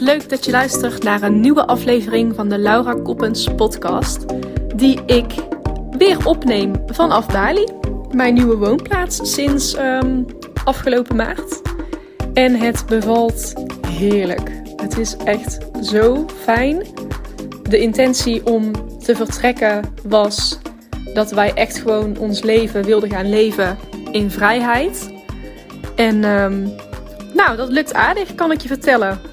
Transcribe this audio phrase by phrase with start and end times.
[0.00, 4.24] Leuk dat je luistert naar een nieuwe aflevering van de Laura Koppens podcast.
[4.76, 5.34] Die ik
[5.90, 7.66] weer opneem vanaf Bali.
[8.10, 10.26] Mijn nieuwe woonplaats sinds um,
[10.64, 11.60] afgelopen maart.
[12.34, 13.52] En het bevalt
[13.86, 14.50] heerlijk.
[14.76, 16.86] Het is echt zo fijn.
[17.62, 20.58] De intentie om te vertrekken was
[21.14, 23.78] dat wij echt gewoon ons leven wilden gaan leven
[24.12, 25.10] in vrijheid.
[25.96, 26.72] En um,
[27.34, 29.29] nou, dat lukt aardig, kan ik je vertellen.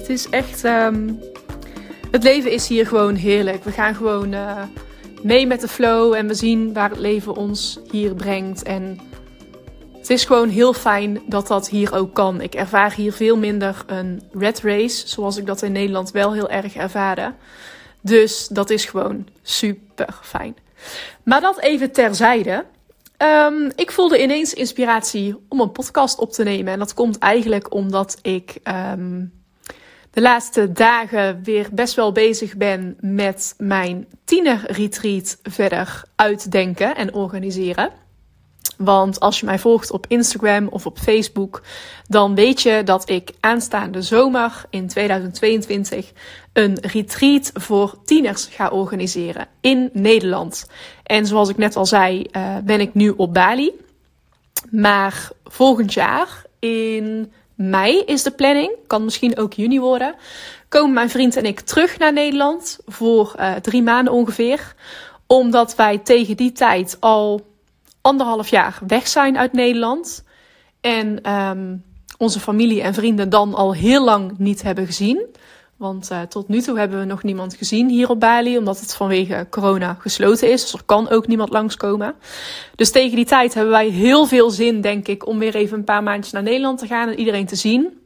[0.00, 0.64] Het is echt.
[0.64, 1.20] Um,
[2.10, 3.64] het leven is hier gewoon heerlijk.
[3.64, 4.62] We gaan gewoon uh,
[5.22, 8.62] mee met de flow en we zien waar het leven ons hier brengt.
[8.62, 9.00] En
[9.98, 12.40] het is gewoon heel fijn dat dat hier ook kan.
[12.40, 16.50] Ik ervaar hier veel minder een red race, zoals ik dat in Nederland wel heel
[16.50, 17.34] erg ervaarde.
[18.00, 20.56] Dus dat is gewoon super fijn.
[21.24, 22.64] Maar dat even terzijde.
[23.18, 26.72] Um, ik voelde ineens inspiratie om een podcast op te nemen.
[26.72, 28.58] En dat komt eigenlijk omdat ik
[28.92, 29.38] um,
[30.10, 37.90] de laatste dagen weer best wel bezig ben met mijn tienerretreat verder uitdenken en organiseren.
[38.76, 41.62] Want als je mij volgt op Instagram of op Facebook,
[42.06, 46.12] dan weet je dat ik aanstaande zomer in 2022
[46.52, 50.66] een retreat voor tieners ga organiseren in Nederland.
[51.02, 53.72] En zoals ik net al zei, uh, ben ik nu op Bali.
[54.70, 60.14] Maar volgend jaar in mei is de planning, kan misschien ook juni worden,
[60.68, 64.74] komen mijn vriend en ik terug naar Nederland voor uh, drie maanden ongeveer.
[65.26, 67.46] Omdat wij tegen die tijd al
[68.00, 70.24] anderhalf jaar weg zijn uit Nederland.
[70.80, 71.84] En um,
[72.18, 75.26] onze familie en vrienden dan al heel lang niet hebben gezien.
[75.80, 78.94] Want uh, tot nu toe hebben we nog niemand gezien hier op Bali, omdat het
[78.94, 80.62] vanwege corona gesloten is.
[80.62, 82.14] Dus er kan ook niemand langskomen.
[82.74, 85.84] Dus tegen die tijd hebben wij heel veel zin, denk ik, om weer even een
[85.84, 88.00] paar maandjes naar Nederland te gaan en iedereen te zien.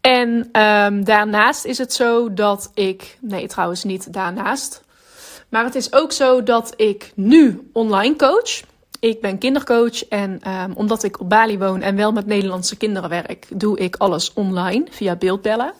[0.00, 0.28] En
[0.62, 3.18] um, daarnaast is het zo dat ik.
[3.20, 4.82] Nee, trouwens niet daarnaast.
[5.48, 8.60] Maar het is ook zo dat ik nu online coach.
[9.00, 13.10] Ik ben kindercoach en um, omdat ik op Bali woon en wel met Nederlandse kinderen
[13.10, 15.72] werk, doe ik alles online via beeldbellen.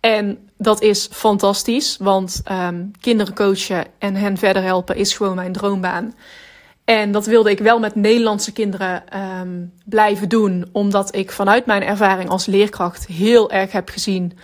[0.00, 5.52] En dat is fantastisch, want um, kinderen coachen en hen verder helpen is gewoon mijn
[5.52, 6.14] droombaan.
[6.84, 11.82] En dat wilde ik wel met Nederlandse kinderen um, blijven doen, omdat ik vanuit mijn
[11.82, 14.38] ervaring als leerkracht heel erg heb gezien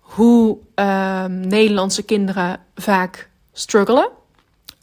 [0.00, 4.08] hoe um, Nederlandse kinderen vaak struggelen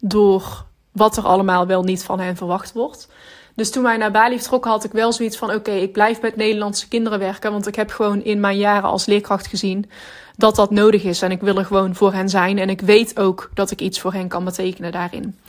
[0.02, 3.10] door wat er allemaal wel niet van hen verwacht wordt.
[3.56, 6.36] Dus toen wij naar Bali vertrokken, had ik wel zoiets van: oké, ik blijf met
[6.36, 7.52] Nederlandse kinderen werken.
[7.52, 9.90] Want ik heb gewoon in mijn jaren als leerkracht gezien
[10.38, 11.22] dat dat nodig is.
[11.22, 12.58] En ik wil er gewoon voor hen zijn.
[12.58, 15.40] En ik weet ook dat ik iets voor hen kan betekenen daarin.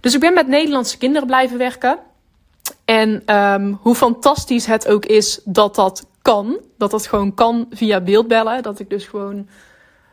[0.00, 1.98] Dus ik ben met Nederlandse kinderen blijven werken.
[2.84, 6.58] En um, hoe fantastisch het ook is dat dat kan.
[6.78, 8.62] Dat dat gewoon kan via beeldbellen.
[8.62, 9.48] Dat ik dus gewoon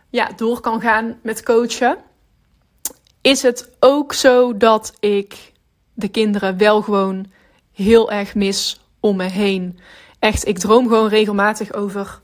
[0.09, 1.97] ja, door kan gaan met coachen.
[3.21, 5.51] Is het ook zo dat ik
[5.93, 7.25] de kinderen wel gewoon
[7.77, 9.79] heel erg mis om me heen.
[10.19, 12.19] Echt, ik droom gewoon regelmatig over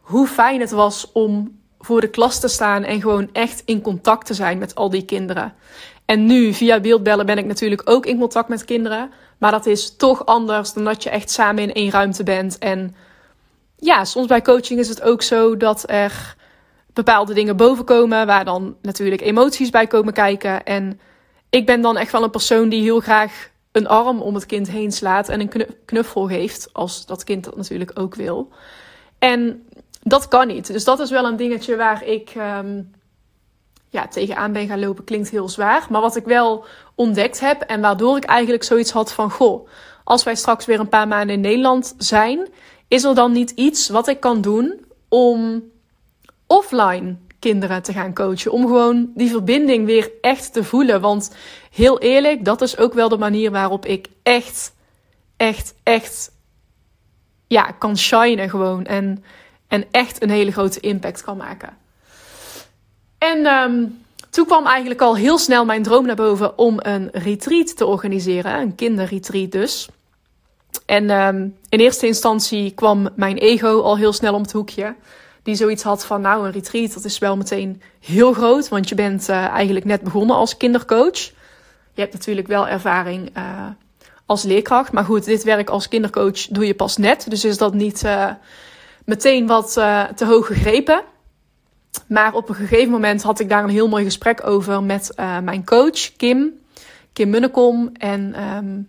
[0.00, 4.26] hoe fijn het was om voor de klas te staan en gewoon echt in contact
[4.26, 5.54] te zijn met al die kinderen.
[6.04, 9.10] En nu, via beeldbellen, ben ik natuurlijk ook in contact met kinderen.
[9.38, 12.58] Maar dat is toch anders dan dat je echt samen in één ruimte bent.
[12.58, 12.94] En
[13.76, 16.36] ja, soms bij coaching is het ook zo dat er
[16.92, 20.64] bepaalde dingen bovenkomen, waar dan natuurlijk emoties bij komen kijken.
[20.64, 21.00] En
[21.50, 24.70] ik ben dan echt wel een persoon die heel graag een arm om het kind
[24.70, 28.48] heen slaat en een knuffel geeft, als dat kind dat natuurlijk ook wil.
[29.18, 29.66] En
[30.02, 30.66] dat kan niet.
[30.66, 32.90] Dus dat is wel een dingetje waar ik um,
[33.88, 35.04] ja, tegenaan ben gaan lopen.
[35.04, 35.86] Klinkt heel zwaar.
[35.90, 39.68] Maar wat ik wel ontdekt heb en waardoor ik eigenlijk zoiets had van: goh,
[40.04, 42.48] als wij straks weer een paar maanden in Nederland zijn,
[42.88, 45.62] is er dan niet iets wat ik kan doen om
[46.46, 48.52] offline kinderen te gaan coachen.
[48.52, 51.00] Om gewoon die verbinding weer echt te voelen.
[51.00, 51.34] Want
[51.70, 54.72] heel eerlijk, dat is ook wel de manier waarop ik echt,
[55.36, 56.30] echt, echt
[57.46, 58.84] ja, kan shinen gewoon.
[58.86, 59.24] En,
[59.68, 61.76] en echt een hele grote impact kan maken.
[63.18, 67.76] En um, toen kwam eigenlijk al heel snel mijn droom naar boven om een retreat
[67.76, 68.60] te organiseren.
[68.60, 69.88] Een kinderretreat dus.
[70.86, 74.94] En um, in eerste instantie kwam mijn ego al heel snel om het hoekje
[75.42, 78.94] die zoiets had van, nou, een retreat, dat is wel meteen heel groot, want je
[78.94, 81.18] bent uh, eigenlijk net begonnen als kindercoach.
[81.94, 83.66] Je hebt natuurlijk wel ervaring uh,
[84.26, 87.74] als leerkracht, maar goed, dit werk als kindercoach doe je pas net, dus is dat
[87.74, 88.30] niet uh,
[89.04, 89.72] meteen wat
[90.16, 91.02] te hoog gegrepen.
[92.06, 95.12] Maar op een gegeven moment had ik daar een heel mooi gesprek over met
[95.42, 96.52] mijn coach, Kim,
[97.12, 97.90] Kim Munnekom.
[97.92, 98.88] En um,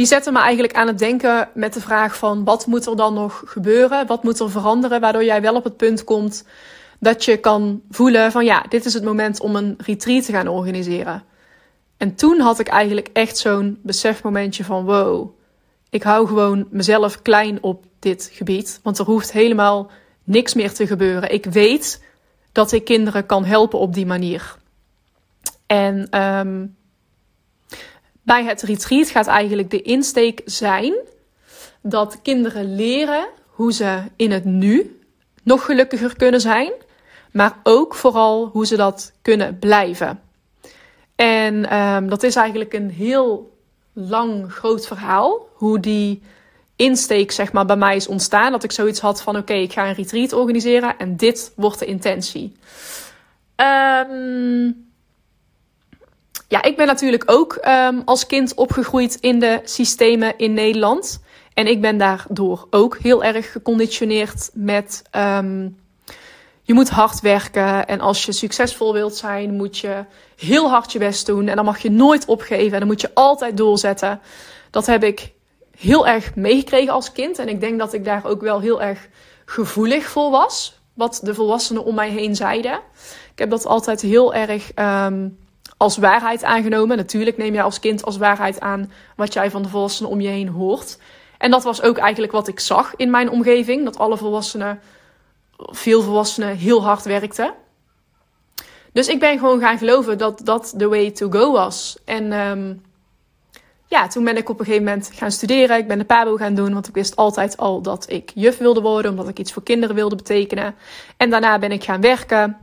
[0.00, 3.14] die zetten me eigenlijk aan het denken met de vraag van wat moet er dan
[3.14, 4.06] nog gebeuren?
[4.06, 6.44] Wat moet er veranderen waardoor jij wel op het punt komt
[6.98, 10.48] dat je kan voelen van ja, dit is het moment om een retreat te gaan
[10.48, 11.22] organiseren.
[11.96, 15.30] En toen had ik eigenlijk echt zo'n besefmomentje van wow,
[15.90, 19.90] ik hou gewoon mezelf klein op dit gebied, want er hoeft helemaal
[20.24, 21.32] niks meer te gebeuren.
[21.32, 22.04] Ik weet
[22.52, 24.56] dat ik kinderen kan helpen op die manier.
[25.66, 26.76] En um,
[28.22, 30.94] bij het retreat gaat eigenlijk de insteek zijn
[31.82, 35.00] dat kinderen leren hoe ze in het nu
[35.42, 36.72] nog gelukkiger kunnen zijn,
[37.32, 40.20] maar ook vooral hoe ze dat kunnen blijven.
[41.16, 43.58] En um, dat is eigenlijk een heel
[43.92, 45.48] lang, groot verhaal.
[45.54, 46.22] Hoe die
[46.76, 48.52] insteek zeg maar, bij mij is ontstaan.
[48.52, 51.86] Dat ik zoiets had van: oké, ik ga een retreat organiseren en dit wordt de
[51.86, 52.56] intentie.
[53.56, 54.89] Um,
[56.50, 61.22] ja, ik ben natuurlijk ook um, als kind opgegroeid in de systemen in Nederland.
[61.54, 65.02] En ik ben daardoor ook heel erg geconditioneerd met.
[65.16, 65.78] Um,
[66.62, 67.86] je moet hard werken.
[67.86, 70.04] En als je succesvol wilt zijn, moet je
[70.36, 71.48] heel hard je best doen.
[71.48, 72.72] En dan mag je nooit opgeven.
[72.72, 74.20] En dan moet je altijd doorzetten.
[74.70, 75.32] Dat heb ik
[75.78, 77.38] heel erg meegekregen als kind.
[77.38, 79.08] En ik denk dat ik daar ook wel heel erg
[79.44, 80.80] gevoelig voor was.
[80.94, 82.80] Wat de volwassenen om mij heen zeiden.
[83.32, 84.70] Ik heb dat altijd heel erg.
[84.74, 85.38] Um,
[85.80, 86.96] als waarheid aangenomen.
[86.96, 90.28] Natuurlijk neem je als kind als waarheid aan wat jij van de volwassenen om je
[90.28, 90.98] heen hoort.
[91.38, 93.84] En dat was ook eigenlijk wat ik zag in mijn omgeving.
[93.84, 94.80] Dat alle volwassenen,
[95.56, 97.54] veel volwassenen, heel hard werkten.
[98.92, 101.98] Dus ik ben gewoon gaan geloven dat dat de way to go was.
[102.04, 102.82] En um,
[103.86, 105.78] ja, toen ben ik op een gegeven moment gaan studeren.
[105.78, 108.80] Ik ben de PABO gaan doen, want ik wist altijd al dat ik juf wilde
[108.80, 109.10] worden.
[109.10, 110.74] Omdat ik iets voor kinderen wilde betekenen.
[111.16, 112.56] En daarna ben ik gaan werken.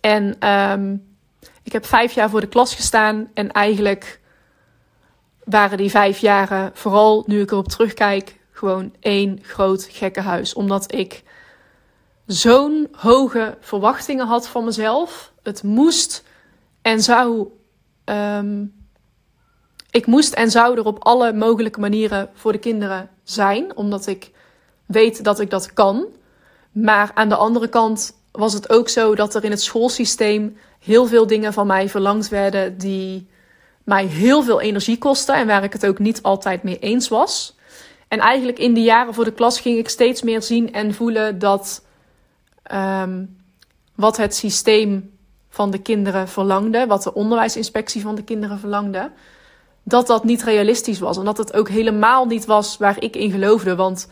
[0.00, 1.10] En um,
[1.62, 4.20] ik heb vijf jaar voor de klas gestaan en eigenlijk
[5.44, 10.54] waren die vijf jaren, vooral nu ik erop terugkijk, gewoon één groot gekke huis.
[10.54, 11.22] Omdat ik
[12.26, 15.32] zo'n hoge verwachtingen had van mezelf.
[15.42, 16.24] Het moest
[16.82, 17.48] en zou.
[18.04, 18.80] Um,
[19.90, 24.30] ik moest en zou er op alle mogelijke manieren voor de kinderen zijn, omdat ik
[24.86, 26.06] weet dat ik dat kan.
[26.72, 31.06] Maar aan de andere kant was het ook zo dat er in het schoolsysteem heel
[31.06, 33.28] veel dingen van mij verlangd werden die
[33.84, 37.56] mij heel veel energie kosten en waar ik het ook niet altijd mee eens was.
[38.08, 41.38] En eigenlijk in de jaren voor de klas ging ik steeds meer zien en voelen
[41.38, 41.84] dat
[42.74, 43.36] um,
[43.94, 45.10] wat het systeem
[45.48, 49.10] van de kinderen verlangde, wat de onderwijsinspectie van de kinderen verlangde,
[49.82, 51.16] dat dat niet realistisch was.
[51.16, 53.74] En dat het ook helemaal niet was waar ik in geloofde.
[53.74, 54.08] Want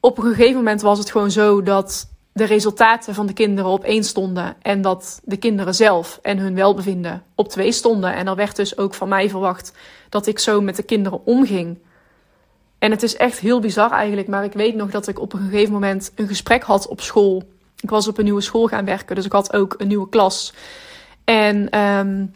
[0.00, 3.84] op een gegeven moment was het gewoon zo dat de resultaten van de kinderen op
[3.84, 4.56] één stonden.
[4.62, 8.14] En dat de kinderen zelf en hun welbevinden op twee stonden.
[8.14, 9.72] En er werd dus ook van mij verwacht
[10.08, 11.78] dat ik zo met de kinderen omging.
[12.78, 14.28] En het is echt heel bizar eigenlijk.
[14.28, 17.42] Maar ik weet nog dat ik op een gegeven moment een gesprek had op school.
[17.80, 20.52] Ik was op een nieuwe school gaan werken, dus ik had ook een nieuwe klas.
[21.24, 22.34] En um,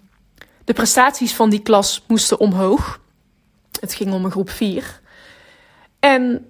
[0.65, 3.01] de prestaties van die klas moesten omhoog.
[3.81, 5.01] Het ging om een groep 4.
[5.99, 6.47] En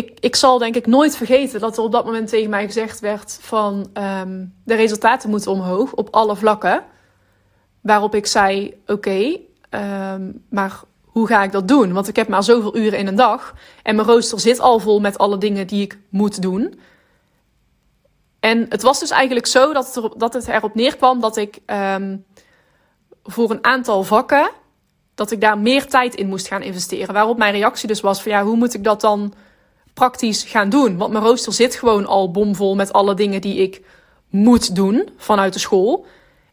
[0.00, 3.00] ik, ik zal denk ik nooit vergeten dat er op dat moment tegen mij gezegd
[3.00, 6.84] werd van um, de resultaten moeten omhoog op alle vlakken.
[7.80, 9.36] Waarop ik zei, oké,
[9.70, 11.92] um, maar hoe ga ik dat doen?
[11.92, 15.00] Want ik heb maar zoveel uren in een dag en mijn rooster zit al vol
[15.00, 16.80] met alle dingen die ik moet doen.
[18.40, 21.58] En het was dus eigenlijk zo dat het, erop, dat het erop neerkwam dat ik
[21.66, 22.24] um,
[23.22, 24.50] voor een aantal vakken,
[25.14, 27.14] dat ik daar meer tijd in moest gaan investeren.
[27.14, 29.32] Waarop mijn reactie dus was van ja, hoe moet ik dat dan
[29.94, 30.96] praktisch gaan doen.
[30.96, 33.82] Want mijn rooster zit gewoon al bomvol met alle dingen die ik
[34.28, 36.06] moet doen vanuit de school.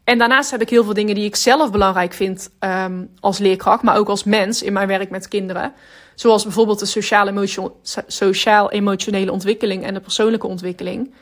[0.04, 3.82] En daarnaast heb ik heel veel dingen die ik zelf belangrijk vind um, als leerkracht,
[3.82, 5.72] maar ook als mens in mijn werk met kinderen.
[6.14, 7.66] Zoals bijvoorbeeld de
[8.06, 11.14] sociaal-emotionele ontwikkeling en de persoonlijke ontwikkeling.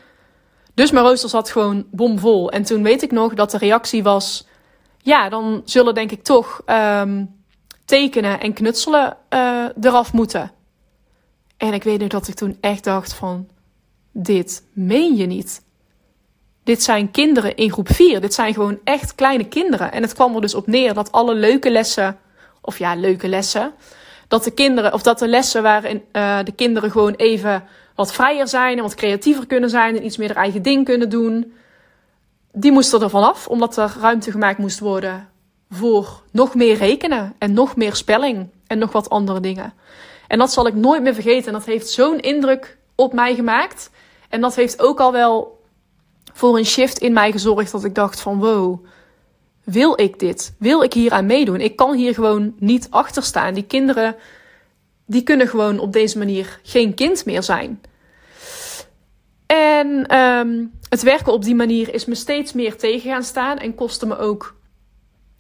[0.75, 2.51] Dus mijn rooster zat gewoon bomvol.
[2.51, 4.47] En toen weet ik nog dat de reactie was:
[4.99, 7.35] ja, dan zullen denk ik toch um,
[7.85, 10.51] tekenen en knutselen uh, eraf moeten.
[11.57, 13.49] En ik weet nog dat ik toen echt dacht van,
[14.13, 15.65] dit meen je niet.
[16.65, 18.21] Dit zijn kinderen in groep 4.
[18.21, 19.93] Dit zijn gewoon echt kleine kinderen.
[19.93, 22.19] En het kwam er dus op neer dat alle leuke lessen,
[22.61, 23.73] of ja, leuke lessen,
[24.29, 28.49] dat de kinderen, of dat de lessen waarin uh, de kinderen gewoon even wat vrijer
[28.49, 31.53] zijn en wat creatiever kunnen zijn en iets meer eigen ding kunnen doen,
[32.53, 35.29] die moesten er vanaf, omdat er ruimte gemaakt moest worden
[35.71, 39.75] voor nog meer rekenen en nog meer spelling en nog wat andere dingen.
[40.27, 41.47] En dat zal ik nooit meer vergeten.
[41.47, 43.91] En dat heeft zo'n indruk op mij gemaakt.
[44.29, 45.61] En dat heeft ook al wel
[46.33, 48.87] voor een shift in mij gezorgd dat ik dacht van wow,
[49.65, 50.55] wil ik dit?
[50.59, 51.61] Wil ik hier aan meedoen?
[51.61, 53.55] Ik kan hier gewoon niet achter staan.
[53.55, 54.17] Die kinderen,
[55.07, 57.81] die kunnen gewoon op deze manier geen kind meer zijn.
[59.47, 63.75] En ehm, het werken op die manier is me steeds meer tegen gaan staan en
[63.75, 64.55] kostte me ook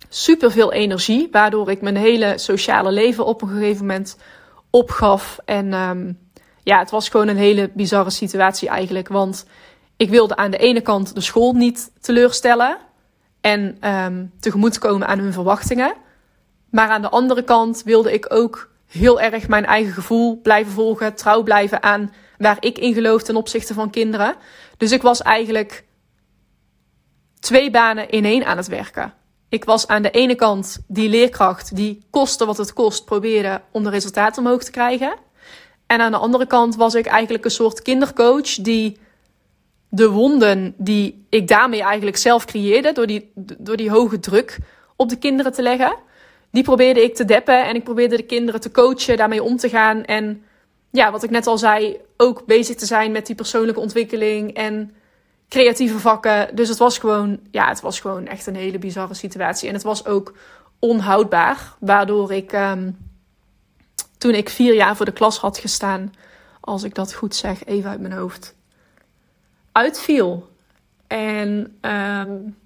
[0.08, 4.16] super veel energie, waardoor ik mijn hele sociale leven op een gegeven moment
[4.70, 5.38] opgaf.
[5.44, 6.18] En um,
[6.62, 9.46] ja, het was gewoon een hele bizarre situatie eigenlijk, want
[9.96, 12.78] ik wilde aan de ene kant de school niet teleurstellen
[13.40, 15.94] en um, tegemoetkomen aan hun verwachtingen.
[16.70, 21.14] Maar aan de andere kant wilde ik ook heel erg mijn eigen gevoel blijven volgen,
[21.14, 24.34] trouw blijven aan waar ik in geloof ten opzichte van kinderen.
[24.76, 25.84] Dus ik was eigenlijk
[27.40, 29.12] twee banen in één aan het werken.
[29.48, 33.84] Ik was aan de ene kant die leerkracht die koste wat het kost probeerde om
[33.84, 35.14] de resultaten omhoog te krijgen.
[35.86, 38.98] En aan de andere kant was ik eigenlijk een soort kindercoach die
[39.88, 44.58] de wonden die ik daarmee eigenlijk zelf creëerde, door die, door die hoge druk
[44.96, 45.96] op de kinderen te leggen,
[46.50, 49.68] die probeerde ik te deppen en ik probeerde de kinderen te coachen, daarmee om te
[49.68, 50.04] gaan.
[50.04, 50.42] En
[50.90, 54.94] ja, wat ik net al zei, ook bezig te zijn met die persoonlijke ontwikkeling en
[55.48, 56.56] creatieve vakken.
[56.56, 59.68] Dus het was gewoon, ja, het was gewoon echt een hele bizarre situatie.
[59.68, 60.34] En het was ook
[60.78, 62.96] onhoudbaar, waardoor ik um,
[64.18, 66.14] toen ik vier jaar voor de klas had gestaan,
[66.60, 68.54] als ik dat goed zeg, even uit mijn hoofd,
[69.72, 70.48] uitviel.
[71.06, 72.56] En um,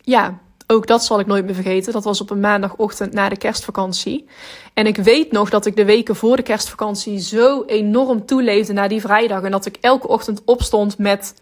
[0.00, 1.92] ja, ook dat zal ik nooit meer vergeten.
[1.92, 4.26] Dat was op een maandagochtend na de kerstvakantie.
[4.74, 8.88] En ik weet nog dat ik de weken voor de kerstvakantie zo enorm toeleefde naar
[8.88, 9.42] die vrijdag.
[9.42, 11.34] En dat ik elke ochtend opstond met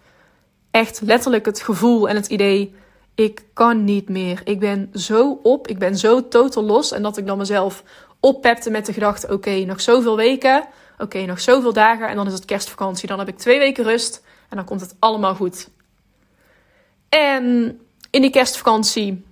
[0.76, 2.74] echt letterlijk het gevoel en het idee:
[3.14, 4.40] ik kan niet meer.
[4.44, 6.92] Ik ben zo op, ik ben zo totaal los.
[6.92, 7.82] En dat ik dan mezelf
[8.20, 10.68] oppepte met de gedachte: oké, nog zoveel weken.
[10.98, 12.08] Oké, nog zoveel dagen.
[12.08, 13.08] En dan is het kerstvakantie.
[13.08, 14.22] Dan heb ik twee weken rust.
[14.48, 15.68] En dan komt het allemaal goed.
[17.08, 17.78] En
[18.10, 19.24] in die kerstvakantie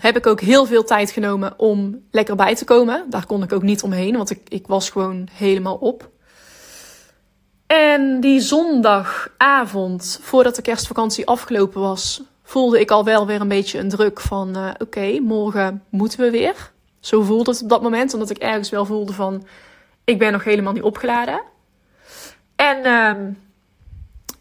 [0.00, 3.06] heb ik ook heel veel tijd genomen om lekker bij te komen.
[3.10, 6.10] Daar kon ik ook niet omheen, want ik, ik was gewoon helemaal op.
[7.66, 13.78] En die zondagavond, voordat de kerstvakantie afgelopen was, voelde ik al wel weer een beetje
[13.78, 16.72] een druk van: uh, oké, morgen moeten we weer.
[17.00, 19.46] Zo voelde het op dat moment, omdat ik ergens wel voelde van:
[20.04, 21.42] ik ben nog helemaal niet opgeladen.
[22.56, 23.34] En uh,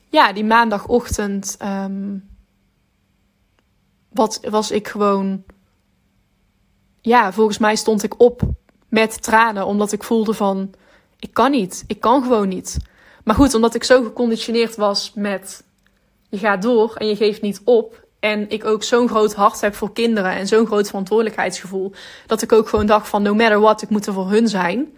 [0.10, 2.30] ja, die maandagochtend um,
[4.10, 5.44] wat, was ik gewoon.
[7.02, 8.42] Ja, volgens mij stond ik op
[8.90, 10.74] met tranen, omdat ik voelde van:
[11.20, 12.78] ik kan niet, ik kan gewoon niet.
[13.26, 15.64] Maar goed, omdat ik zo geconditioneerd was met
[16.30, 18.04] je gaat door en je geeft niet op.
[18.20, 21.92] En ik ook zo'n groot hart heb voor kinderen en zo'n groot verantwoordelijkheidsgevoel.
[22.26, 24.98] Dat ik ook gewoon dacht van no matter what, ik moet er voor hun zijn.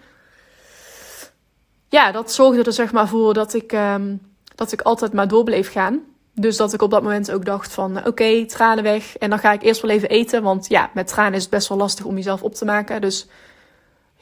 [1.90, 4.22] Ja, dat zorgde er zeg maar voor dat ik, um,
[4.56, 6.00] dat ik altijd maar door bleef gaan.
[6.34, 9.18] Dus dat ik op dat moment ook dacht van oké, tranen weg.
[9.18, 10.44] En dan ga ik eerst wel even eten.
[10.44, 13.02] Want ja, met tranen is het best wel lastig om jezelf op te maken.
[13.02, 13.28] Dus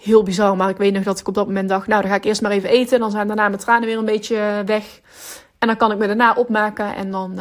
[0.05, 0.55] heel bizar.
[0.55, 2.41] Maar ik weet nog dat ik op dat moment dacht, nou dan ga ik eerst
[2.41, 2.99] maar even eten.
[2.99, 5.01] Dan zijn daarna mijn tranen weer een beetje weg.
[5.59, 7.37] En dan kan ik me daarna opmaken en dan, uh,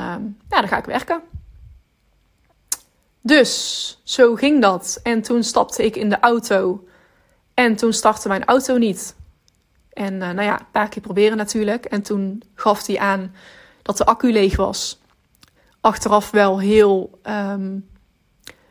[0.49, 1.21] ja, dan ga ik werken.
[3.21, 5.00] Dus zo ging dat.
[5.02, 6.85] En toen stapte ik in de auto.
[7.54, 9.16] En toen startte mijn auto niet.
[9.92, 11.85] En uh, nou ja, een paar keer proberen natuurlijk.
[11.85, 13.35] En toen gaf hij aan
[13.83, 15.00] dat de accu leeg was.
[15.80, 17.88] Achteraf wel heel um,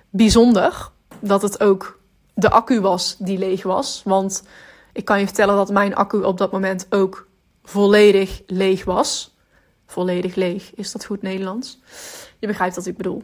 [0.09, 1.99] bijzonder dat het ook
[2.33, 4.01] de accu was die leeg was.
[4.05, 4.43] Want
[4.93, 7.27] ik kan je vertellen dat mijn accu op dat moment ook
[7.63, 9.35] volledig leeg was.
[9.85, 11.79] Volledig leeg, is dat goed Nederlands?
[12.39, 13.23] Je begrijpt wat ik bedoel.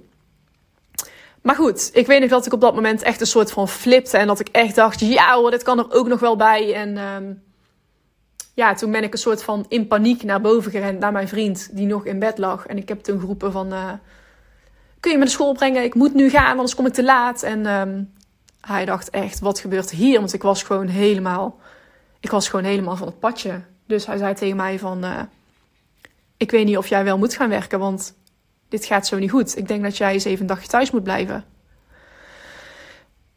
[1.42, 4.18] Maar goed, ik weet nog dat ik op dat moment echt een soort van flipte.
[4.18, 6.74] En dat ik echt dacht, ja hoor, dit kan er ook nog wel bij.
[6.74, 7.44] En um,
[8.54, 11.70] ja, toen ben ik een soort van in paniek naar boven gerend naar mijn vriend
[11.72, 12.66] die nog in bed lag.
[12.66, 13.92] En ik heb toen geroepen van, uh,
[15.00, 15.84] kun je me naar school brengen?
[15.84, 17.44] Ik moet nu gaan, anders kom ik te laat.
[17.44, 18.14] En um,
[18.62, 20.20] hij dacht echt, wat gebeurt hier?
[20.20, 21.60] Want ik was gewoon helemaal,
[22.20, 23.62] ik was gewoon helemaal van het padje.
[23.88, 25.22] Dus hij zei tegen mij van, uh,
[26.38, 28.18] ik weet niet of jij wel moet gaan werken, want
[28.70, 29.58] dit gaat zo niet goed.
[29.58, 31.46] Ik denk dat jij eens even een dagje thuis moet blijven.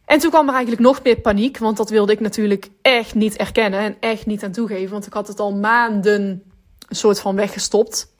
[0.05, 3.37] En toen kwam er eigenlijk nog meer paniek, want dat wilde ik natuurlijk echt niet
[3.37, 6.43] erkennen en echt niet aan toegeven, want ik had het al maanden
[6.89, 8.13] een soort van weggestopt.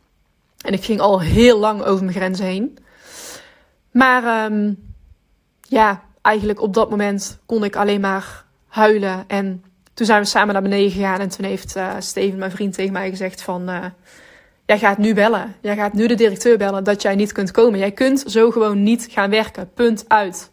[0.65, 2.79] En ik ging al heel lang over mijn grenzen heen.
[3.91, 4.93] Maar um,
[5.61, 9.25] ja, eigenlijk op dat moment kon ik alleen maar huilen.
[9.27, 9.65] En
[9.95, 12.93] toen zijn we samen naar beneden gegaan en toen heeft uh, Steven, mijn vriend, tegen
[12.93, 13.71] mij gezegd van...
[13.71, 13.85] Uh,
[14.67, 15.55] jij gaat nu bellen.
[15.61, 17.79] Jij gaat nu de directeur bellen dat jij niet kunt komen.
[17.79, 19.71] Jij kunt zo gewoon niet gaan werken.
[19.75, 20.51] Punt uit.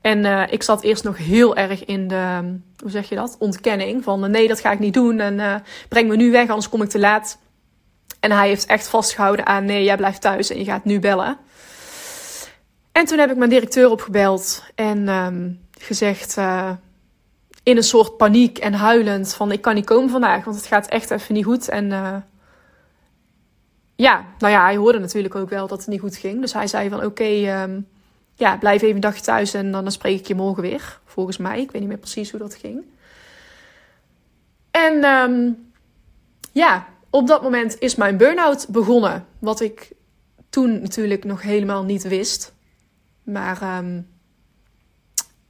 [0.00, 3.36] En uh, ik zat eerst nog heel erg in de, hoe zeg je dat?
[3.38, 4.02] Ontkenning.
[4.02, 5.20] Van nee, dat ga ik niet doen.
[5.20, 7.38] En breng me nu weg, anders kom ik te laat.
[8.20, 11.38] En hij heeft echt vastgehouden aan nee, jij blijft thuis en je gaat nu bellen.
[12.94, 16.70] En toen heb ik mijn directeur opgebeld en ehm, gezegd uh,
[17.62, 20.86] in een soort paniek en huilend van ik kan niet komen vandaag, want het gaat
[20.86, 21.68] echt even niet goed.
[21.68, 22.16] En uh,
[23.96, 26.40] ja, nou ja, hij hoorde natuurlijk ook wel dat het niet goed ging.
[26.40, 27.86] Dus hij zei van oké, um,
[28.34, 31.00] ja, blijf even een dagje thuis en dan spreek ik je morgen weer.
[31.04, 32.84] Volgens mij, ik weet niet meer precies hoe dat ging.
[34.70, 35.70] En um,
[36.52, 39.26] ja, op dat moment is mijn burn-out begonnen.
[39.38, 39.92] Wat ik
[40.50, 42.53] toen natuurlijk nog helemaal niet wist.
[43.24, 44.08] Maar um,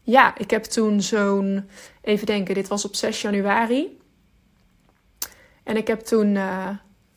[0.01, 1.69] ja, ik heb toen zo'n,
[2.03, 3.99] even denken, dit was op 6 januari.
[5.63, 6.69] En ik heb toen uh,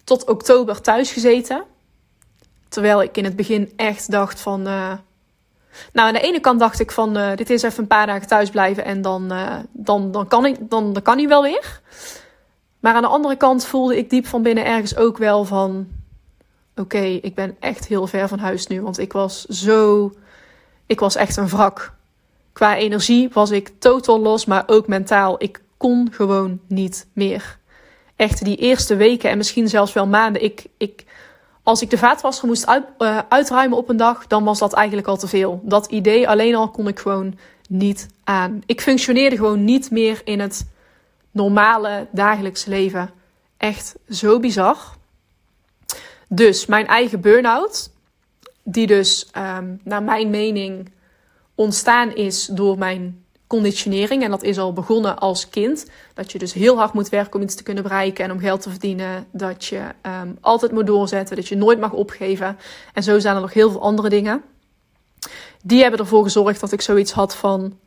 [0.03, 1.63] tot oktober thuis gezeten.
[2.67, 4.59] Terwijl ik in het begin echt dacht van.
[4.59, 4.93] Uh,
[5.93, 8.27] nou, aan de ene kant dacht ik van uh, dit is even een paar dagen
[8.27, 9.33] thuis blijven en dan,
[9.71, 11.81] dan, dan, kan ik, dan, dan kan hij wel weer.
[12.79, 15.87] Maar aan de andere kant voelde ik diep van binnen ergens ook wel van
[16.75, 18.81] oké, ik ben echt heel ver van huis nu.
[18.81, 20.11] Want ik was zo.
[20.87, 21.93] Ik was echt een wrak.
[22.53, 25.35] Qua energie was ik totaal los, maar ook mentaal.
[25.43, 27.57] Ik kon gewoon niet meer.
[28.15, 30.43] Echt die eerste weken en misschien zelfs wel maanden.
[30.43, 31.05] Ik, ik,
[31.63, 35.07] als ik de vaatwasser moest uit, uh, uitruimen op een dag, dan was dat eigenlijk
[35.07, 35.61] al te veel.
[35.63, 37.37] Dat idee alleen al kon ik gewoon
[37.69, 38.61] niet aan.
[38.65, 40.65] Ik functioneerde gewoon niet meer in het
[41.31, 43.09] normale dagelijks leven.
[43.57, 44.77] Echt zo bizar.
[46.29, 47.89] Dus mijn eigen burn-out,
[48.69, 50.91] die dus um, naar mijn mening
[51.55, 54.23] ontstaan is door mijn conditionering.
[54.23, 55.85] En dat is al begonnen als kind.
[56.13, 58.61] Dat je dus heel hard moet werken om iets te kunnen bereiken en om geld
[58.61, 59.27] te verdienen.
[59.31, 59.81] Dat je
[60.21, 62.57] um, altijd moet doorzetten, dat je nooit mag opgeven.
[62.93, 64.41] En zo zijn er nog heel veel andere dingen.
[65.63, 67.79] Die hebben ervoor gezorgd dat ik zoiets had van: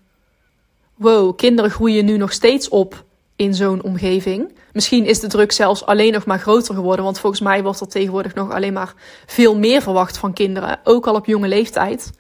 [0.94, 3.04] wow, kinderen groeien nu nog steeds op
[3.36, 4.52] in zo'n omgeving.
[4.72, 7.88] Misschien is de druk zelfs alleen nog maar groter geworden, want volgens mij wordt er
[7.88, 8.94] tegenwoordig nog alleen maar
[9.26, 12.10] veel meer verwacht van kinderen, ook al op jonge leeftijd.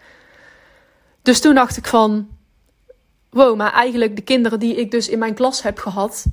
[1.22, 2.28] Dus toen dacht ik van,
[3.30, 6.26] wow, maar eigenlijk de kinderen die ik dus in mijn klas heb gehad,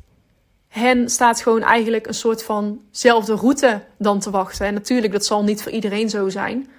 [0.67, 4.65] hen staat gewoon eigenlijk een soort vanzelfde route dan te wachten.
[4.65, 6.69] En natuurlijk, dat zal niet voor iedereen zo zijn,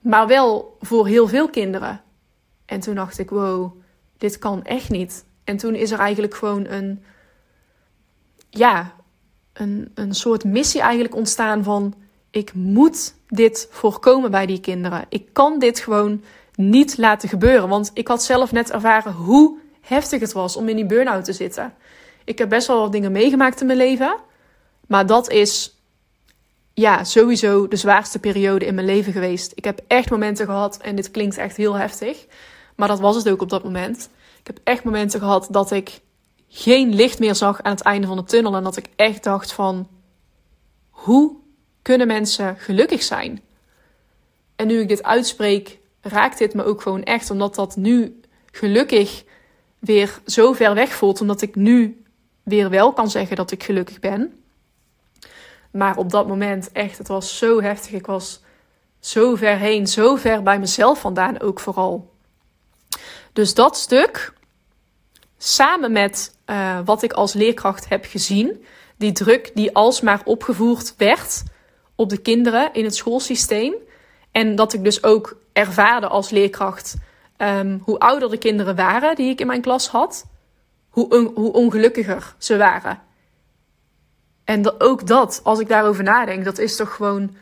[0.00, 2.00] maar wel voor heel veel kinderen.
[2.64, 3.80] En toen dacht ik, wow,
[4.18, 5.24] dit kan echt niet.
[5.44, 7.04] En toen is er eigenlijk gewoon een
[8.50, 8.94] ja,
[9.52, 11.94] een, een soort missie eigenlijk ontstaan van
[12.30, 15.04] ik moet dit voorkomen bij die kinderen.
[15.08, 16.22] Ik kan dit gewoon
[16.54, 17.68] niet laten gebeuren.
[17.68, 21.32] Want ik had zelf net ervaren hoe heftig het was om in die burn-out te
[21.32, 21.74] zitten.
[22.24, 24.16] Ik heb best wel wat dingen meegemaakt in mijn leven.
[24.86, 25.76] Maar dat is
[26.74, 29.52] ja, sowieso de zwaarste periode in mijn leven geweest.
[29.54, 32.26] Ik heb echt momenten gehad, en dit klinkt echt heel heftig.
[32.74, 34.08] Maar dat was het ook op dat moment.
[34.40, 36.00] Ik heb echt momenten gehad dat ik
[36.48, 38.56] geen licht meer zag aan het einde van de tunnel.
[38.56, 39.88] En dat ik echt dacht van,
[40.90, 41.36] hoe
[41.82, 43.42] kunnen mensen gelukkig zijn?
[44.56, 47.30] En nu ik dit uitspreek, raakt dit me ook gewoon echt.
[47.30, 48.20] Omdat dat nu
[48.52, 49.24] gelukkig
[49.78, 51.20] weer zo ver weg voelt.
[51.20, 52.04] Omdat ik nu
[52.42, 54.40] weer wel kan zeggen dat ik gelukkig ben.
[55.70, 57.92] Maar op dat moment echt, het was zo heftig.
[57.92, 58.40] Ik was
[58.98, 62.14] zo ver heen, zo ver bij mezelf vandaan ook vooral.
[63.32, 64.32] Dus dat stuk,
[65.38, 68.64] samen met uh, wat ik als leerkracht heb gezien,
[68.96, 71.42] die druk die alsmaar opgevoerd werd
[71.94, 73.74] op de kinderen in het schoolsysteem.
[74.30, 76.94] En dat ik dus ook ervaarde als leerkracht
[77.38, 80.26] um, hoe ouder de kinderen waren die ik in mijn klas had,
[80.88, 83.00] hoe, hoe ongelukkiger ze waren.
[84.44, 87.36] En ook dat, als ik daarover nadenk, dat is toch gewoon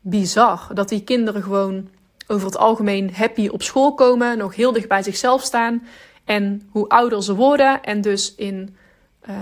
[0.00, 0.68] bizar.
[0.74, 1.88] Dat die kinderen gewoon
[2.26, 5.86] over het algemeen happy op school komen, nog heel dicht bij zichzelf staan.
[6.30, 8.76] En hoe ouder ze worden en dus in
[9.28, 9.34] uh,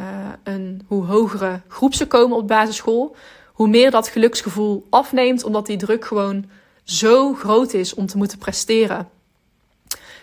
[0.43, 3.17] een hoe hogere groep ze komen op basisschool,
[3.53, 6.45] hoe meer dat geluksgevoel afneemt, omdat die druk gewoon
[6.83, 9.09] zo groot is om te moeten presteren.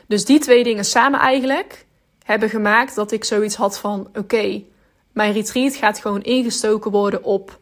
[0.08, 1.86] Dus die twee dingen samen eigenlijk
[2.24, 4.62] hebben gemaakt dat ik zoiets had van: oké,
[5.12, 7.60] mijn retreat gaat gewoon ingestoken worden op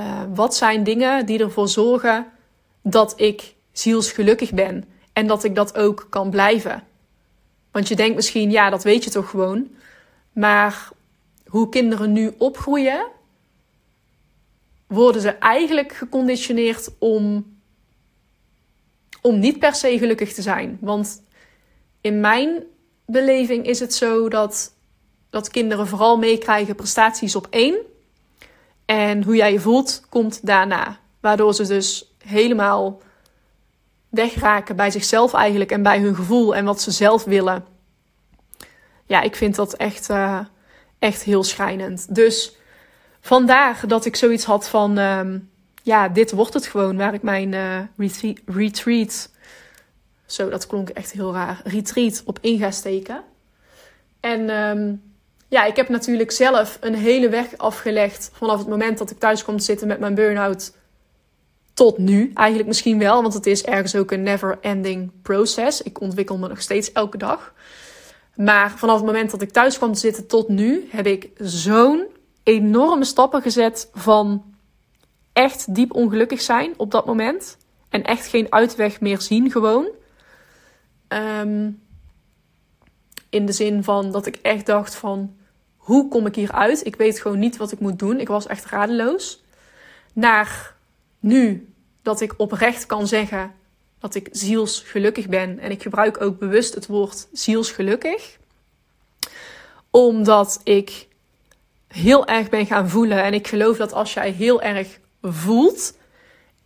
[0.00, 2.26] uh, wat zijn dingen die ervoor zorgen
[2.82, 6.82] dat ik zielsgelukkig ben en dat ik dat ook kan blijven.
[7.74, 9.68] Want je denkt misschien, ja, dat weet je toch gewoon.
[10.32, 10.88] Maar
[11.46, 13.06] hoe kinderen nu opgroeien,
[14.86, 17.46] worden ze eigenlijk geconditioneerd om,
[19.20, 20.78] om niet per se gelukkig te zijn.
[20.80, 21.22] Want
[22.00, 22.62] in mijn
[23.06, 24.74] beleving is het zo dat,
[25.30, 27.76] dat kinderen vooral meekrijgen prestaties op één.
[28.84, 31.00] En hoe jij je voelt, komt daarna.
[31.20, 33.00] Waardoor ze dus helemaal
[34.14, 37.64] wegraken bij zichzelf eigenlijk en bij hun gevoel en wat ze zelf willen.
[39.06, 40.40] Ja, ik vind dat echt, uh,
[40.98, 42.14] echt heel schrijnend.
[42.14, 42.56] Dus
[43.20, 45.50] vandaar dat ik zoiets had van, um,
[45.82, 49.28] ja, dit wordt het gewoon waar ik mijn uh, retreat
[50.26, 53.22] zo dat klonk echt heel raar, retreat op in ga steken.
[54.20, 54.94] En ehm,
[55.48, 59.42] ja, ik heb natuurlijk zelf een hele weg afgelegd vanaf het moment dat ik thuis
[59.42, 60.72] kwam te zitten met mijn burn-out
[61.74, 62.30] tot nu.
[62.34, 65.82] Eigenlijk misschien wel, want het is ergens ook een never-ending process.
[65.82, 67.54] Ik ontwikkel me nog steeds elke dag.
[68.36, 72.06] Maar vanaf het moment dat ik thuis kwam te zitten tot nu, heb ik zo'n
[72.42, 74.54] enorme stappen gezet van
[75.32, 77.56] echt diep ongelukkig zijn op dat moment.
[77.88, 79.88] En echt geen uitweg meer zien, gewoon.
[81.08, 81.70] Ehm,
[83.28, 85.36] in de zin van dat ik echt dacht van,
[85.76, 86.86] hoe kom ik hier uit?
[86.86, 88.20] Ik weet gewoon niet wat ik moet doen.
[88.20, 89.42] Ik was echt radeloos.
[90.12, 90.73] Naar
[91.24, 93.52] nu dat ik oprecht kan zeggen
[93.98, 95.58] dat ik zielsgelukkig ben.
[95.58, 98.38] En ik gebruik ook bewust het woord zielsgelukkig.
[99.90, 101.08] Omdat ik
[101.88, 103.22] heel erg ben gaan voelen.
[103.22, 105.96] En ik geloof dat als jij heel erg voelt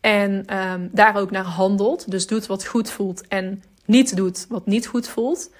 [0.01, 4.67] en ehm, daar ook naar handelt, dus doet wat goed voelt en niet doet wat
[4.67, 5.51] niet goed voelt,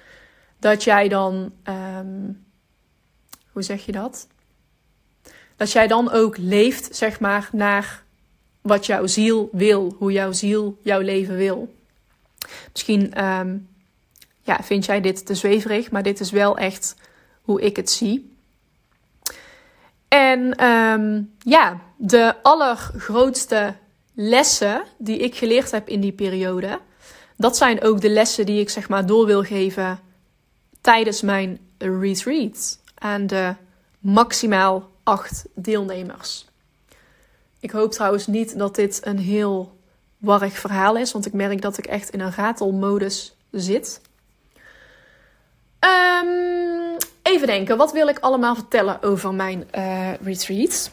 [0.59, 2.31] dat jij dan, ehm,
[3.51, 4.27] hoe zeg je dat?
[5.55, 8.03] Dat jij dan ook leeft, zeg maar, naar
[8.69, 11.73] wat jouw ziel wil, hoe jouw ziel jouw leven wil.
[12.71, 13.67] Misschien um,
[14.41, 16.95] ja, vind jij dit te zweverig, maar dit is wel echt
[17.41, 18.37] hoe ik het zie.
[20.07, 23.75] En um, ja, de allergrootste
[24.13, 26.79] lessen die ik geleerd heb in die periode,
[27.37, 29.99] dat zijn ook de lessen die ik zeg maar door wil geven
[30.81, 33.55] tijdens mijn retreat aan de
[33.99, 36.48] maximaal acht deelnemers.
[37.59, 39.77] Ik hoop trouwens niet dat dit een heel
[40.17, 44.01] warrig verhaal is, want ik merk dat ik echt in een ratelmodus zit.
[45.79, 50.91] Um, even denken, wat wil ik allemaal vertellen over mijn uh, retreat?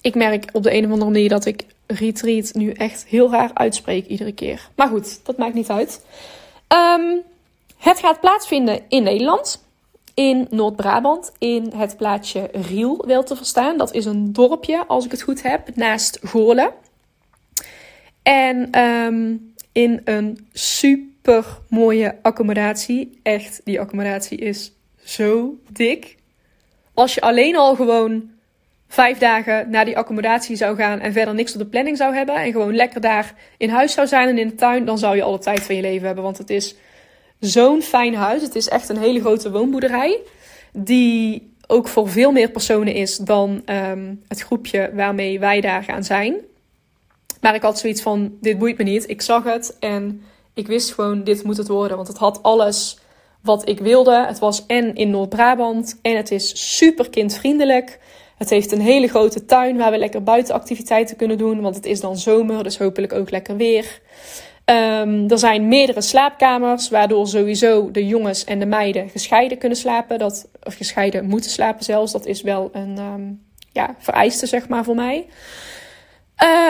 [0.00, 3.50] Ik merk op de een of andere manier dat ik retreat nu echt heel raar
[3.54, 4.68] uitspreek iedere keer.
[4.74, 6.04] Maar goed, dat maakt niet uit.
[6.68, 7.22] Um,
[7.76, 9.64] het gaat plaatsvinden in Nederland,
[10.18, 13.76] in Noord-Brabant, in het plaatsje Riel wel te verstaan.
[13.76, 16.72] Dat is een dorpje, als ik het goed heb, naast Goorlen.
[18.22, 23.18] En um, in een super mooie accommodatie.
[23.22, 24.72] Echt, die accommodatie is
[25.04, 26.16] zo dik.
[26.94, 28.30] Als je alleen al gewoon
[28.88, 32.34] vijf dagen naar die accommodatie zou gaan en verder niks op de planning zou hebben
[32.34, 35.22] en gewoon lekker daar in huis zou zijn en in de tuin, dan zou je
[35.22, 36.24] alle tijd van je leven hebben.
[36.24, 36.76] Want het is
[37.40, 38.42] zo'n fijn huis.
[38.42, 40.20] Het is echt een hele grote woonboerderij.
[40.72, 46.04] Die ook voor veel meer personen is dan um, het groepje waarmee wij daar gaan
[46.04, 46.34] zijn.
[47.40, 49.08] Maar ik had zoiets van: dit boeit me niet.
[49.08, 50.22] Ik zag het en
[50.54, 51.96] ik wist gewoon: dit moet het worden.
[51.96, 52.98] Want het had alles
[53.42, 54.24] wat ik wilde.
[54.26, 57.98] Het was en in Noord-Brabant en het is super kindvriendelijk.
[58.36, 61.60] Het heeft een hele grote tuin waar we lekker buitenactiviteiten kunnen doen.
[61.60, 64.00] Want het is dan zomer, dus hopelijk ook lekker weer.
[64.70, 70.18] Um, er zijn meerdere slaapkamers, waardoor sowieso de jongens en de meiden gescheiden kunnen slapen.
[70.18, 72.12] Dat, of gescheiden moeten slapen zelfs.
[72.12, 75.26] Dat is wel een um, ja, vereiste, zeg maar, voor mij.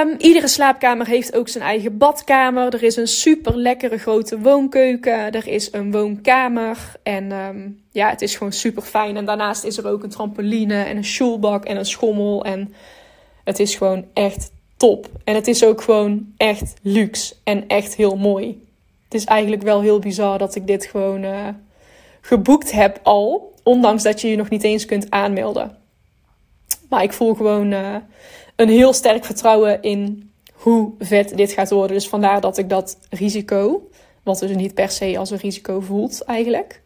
[0.02, 2.74] Um, iedere slaapkamer heeft ook zijn eigen badkamer.
[2.74, 5.32] Er is een super lekkere grote woonkeuken.
[5.32, 6.78] Er is een woonkamer.
[7.02, 7.28] En
[7.90, 9.16] ja, het is gewoon super fijn.
[9.16, 12.44] En daarnaast is er ook een trampoline en een schoolbak en een schommel.
[12.44, 12.74] En
[13.44, 15.08] het is gewoon echt top.
[15.24, 18.66] En het is ook gewoon echt luxe en echt heel mooi.
[19.04, 21.48] Het is eigenlijk wel heel bizar dat ik dit gewoon uh,
[22.20, 23.54] geboekt heb al.
[23.62, 25.76] Ondanks dat je je nog niet eens kunt aanmelden.
[26.88, 27.96] Maar ik voel gewoon uh,
[28.56, 31.96] een heel sterk vertrouwen in hoe vet dit gaat worden.
[31.96, 33.88] Dus vandaar dat ik dat risico,
[34.22, 36.82] wat dus niet per se als een risico voelt eigenlijk,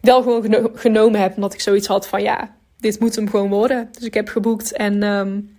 [0.00, 1.34] wel gewoon geno genomen heb.
[1.34, 3.88] Omdat ik zoiets had van ja, dit moet hem gewoon worden.
[3.92, 5.58] Dus ik heb geboekt en um,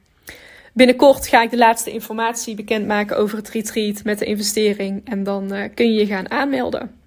[0.73, 5.01] binnenkort ga ik de laatste informatie bekendmaken over het retreat met de investering.
[5.05, 6.99] En dan uh, kun je je gaan aanmelden.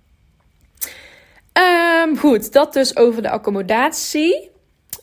[2.02, 4.50] Um, goed, dat dus over de accommodatie.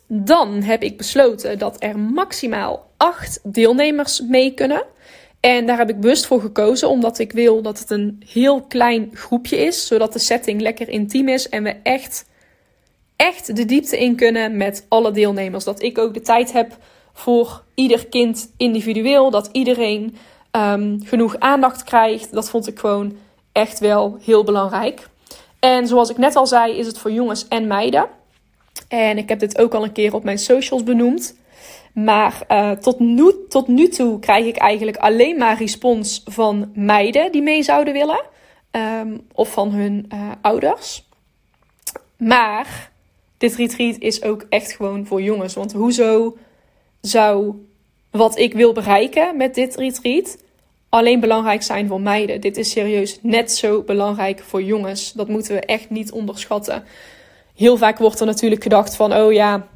[0.06, 4.84] Dan heb ik besloten dat er maximaal acht deelnemers mee kunnen.
[5.40, 9.10] En daar heb ik bewust voor gekozen, omdat ik wil dat het een heel klein
[9.12, 12.24] groepje is, zodat de setting lekker intiem is en we echt,
[13.16, 15.64] echt de diepte in kunnen met alle deelnemers.
[15.64, 16.76] Dat ik ook de tijd heb
[17.12, 20.16] voor ieder kind individueel, dat iedereen
[20.52, 22.32] um, genoeg aandacht krijgt.
[22.32, 23.16] Dat vond ik gewoon
[23.52, 25.08] echt wel heel belangrijk.
[25.60, 28.06] En zoals ik net al zei, is het voor jongens en meiden.
[28.88, 31.36] En ik heb dit ook al een keer op mijn socials benoemd.
[31.94, 37.32] Maar uh, tot, nu, tot nu toe krijg ik eigenlijk alleen maar respons van meiden
[37.32, 38.20] die mee zouden willen.
[38.70, 41.08] Um, of van hun uh, ouders.
[42.16, 42.90] Maar
[43.38, 45.54] dit retreat is ook echt gewoon voor jongens.
[45.54, 46.36] Want hoezo
[47.02, 47.54] zou
[48.10, 50.38] wat ik wil bereiken met dit retreat
[50.88, 52.40] alleen belangrijk zijn voor meiden.
[52.40, 55.12] Dit is serieus net zo belangrijk voor jongens.
[55.12, 56.84] Dat moeten we echt niet onderschatten.
[57.54, 59.66] Heel vaak wordt er natuurlijk gedacht van, oh ja,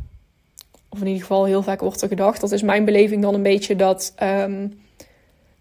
[0.89, 3.43] of in ieder geval heel vaak wordt er gedacht, dat is mijn beleving dan een
[3.43, 4.81] beetje dat, um,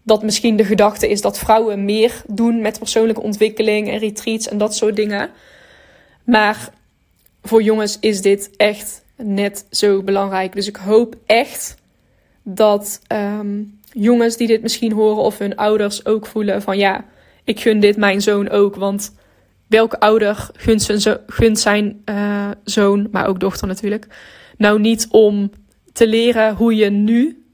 [0.02, 4.58] dat misschien de gedachte is dat vrouwen meer doen met persoonlijke ontwikkeling en retreats en
[4.58, 5.30] dat soort dingen.
[6.24, 6.72] Maar
[7.42, 10.54] voor jongens is dit echt net zo belangrijk.
[10.54, 11.74] Dus ik hoop echt
[12.42, 17.04] dat um, jongens die dit misschien horen of hun ouders ook voelen van ja,
[17.44, 18.76] ik gun dit mijn zoon ook.
[18.76, 19.14] Want
[19.66, 24.06] welke ouder gunt zijn, zijn uh, zoon, maar ook dochter natuurlijk,
[24.56, 25.50] nou niet om
[25.92, 27.44] te leren hoe je nu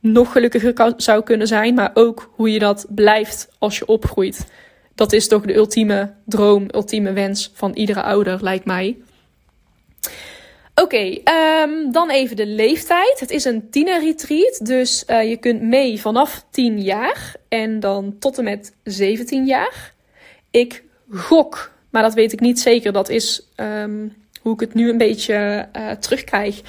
[0.00, 4.46] nog gelukkiger zou kunnen zijn, maar ook hoe je dat blijft als je opgroeit.
[4.94, 8.96] Dat is toch de ultieme droom, ultieme wens van iedere ouder, lijkt mij.
[10.82, 11.18] Oké,
[11.62, 13.20] um, dan even de leeftijd.
[13.20, 18.38] Het is een tienerretreat, dus uh, je kunt mee vanaf 10 jaar en dan tot
[18.38, 19.92] en met 17 jaar.
[20.50, 22.92] Ik gok, maar dat weet ik niet zeker.
[22.92, 26.60] Dat is um, hoe ik het nu een beetje uh, terugkrijg.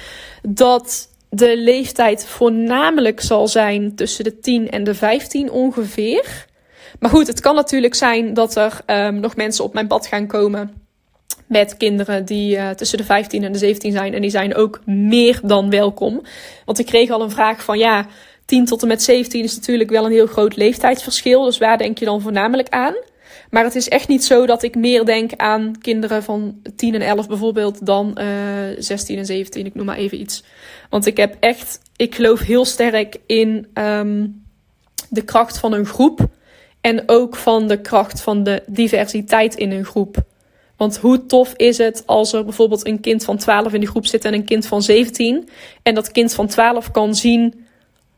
[0.42, 6.46] Dat de leeftijd voornamelijk zal zijn tussen de 10 en de 15 ongeveer.
[6.98, 10.26] Maar goed, het kan natuurlijk zijn dat er um, nog mensen op mijn pad gaan
[10.26, 10.79] komen
[11.46, 14.14] met kinderen die uh, tussen de 15 en de 17 zijn.
[14.14, 16.22] En die zijn ook meer dan welkom.
[16.64, 18.06] Want ik kreeg al een vraag van ja,
[18.44, 21.44] 10 tot en met 17 is natuurlijk wel een heel groot leeftijdsverschil.
[21.44, 22.94] Dus waar denk je dan voornamelijk aan?
[23.50, 27.00] Maar het is echt niet zo dat ik meer denk aan kinderen van 10 en
[27.00, 28.24] 11 bijvoorbeeld dan uh,
[28.78, 29.66] 16 en 17.
[29.66, 30.44] Ik noem maar even iets.
[30.90, 34.44] Want ik heb echt, ik geloof heel sterk in um,
[35.08, 36.28] de kracht van een groep.
[36.80, 40.16] En ook van de kracht van de diversiteit in een groep.
[40.80, 44.06] Want hoe tof is het als er bijvoorbeeld een kind van 12 in die groep
[44.06, 45.48] zit en een kind van 17.
[45.82, 47.66] En dat kind van 12 kan zien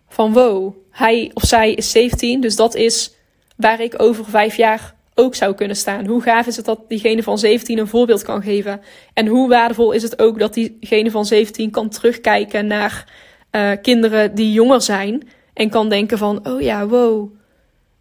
[0.08, 2.40] van wow, hij of zij is 17.
[2.40, 3.14] Dus dat is
[3.56, 6.06] waar ik over vijf jaar ook zou kunnen staan.
[6.06, 8.80] Hoe gaaf is het dat diegene van 17 een voorbeeld kan geven?
[9.14, 13.12] En hoe waardevol is het ook dat diegene van 17 kan terugkijken naar
[13.52, 15.28] uh, kinderen die jonger zijn.
[15.54, 17.34] En kan denken van, oh ja, wow.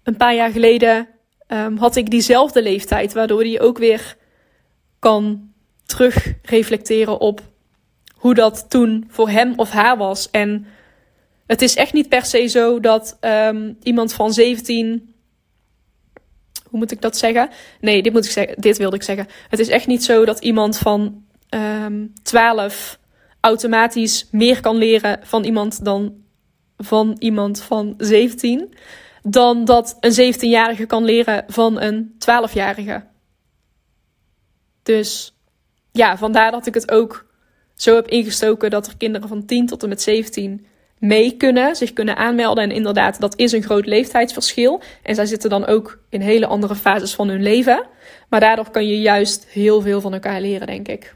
[0.04, 1.08] Een paar jaar geleden
[1.48, 3.14] um, had ik diezelfde leeftijd.
[3.14, 4.20] Waardoor die ook weer
[5.02, 5.52] kan
[5.86, 7.42] terugreflecteren op
[8.16, 10.30] hoe dat toen voor hem of haar was.
[10.30, 10.66] En
[11.46, 15.14] het is echt niet per se zo dat um, iemand van 17.
[16.70, 17.50] Hoe moet ik dat zeggen?
[17.80, 18.62] Nee, dit moet ik zeggen.
[18.62, 19.28] Dit wilde ik zeggen.
[19.50, 23.00] Het is echt niet zo dat iemand van um, ehm, 12
[23.40, 26.14] automatisch meer kan leren van iemand dan
[26.78, 28.74] van iemand van 17.
[29.24, 33.10] Dan dat een 17-jarige kan leren van een 12-jarige.
[34.84, 35.34] Dus
[35.92, 37.26] ja, vandaar dat ik het ook
[37.76, 40.66] zo heb ingestoken dat er kinderen van 10 tot en met 17
[40.98, 42.64] mee kunnen, zich kunnen aanmelden.
[42.64, 44.82] En inderdaad, dat is een groot leeftijdsverschil.
[45.04, 47.88] En zij zitten dan ook in hele andere fases van hun leven.
[48.30, 51.16] Maar daardoor kan je juist heel veel van elkaar leren, denk ik.